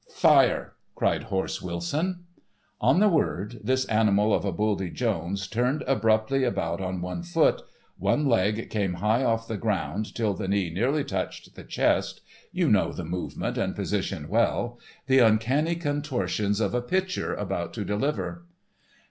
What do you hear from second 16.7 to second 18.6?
a pitcher about to deliver.